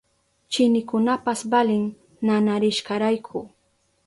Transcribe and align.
Chinikunapas 0.51 1.39
valin 1.51 1.83
nanarishkarayku. 2.25 3.37